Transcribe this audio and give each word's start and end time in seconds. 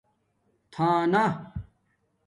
تھانہ 0.73 1.23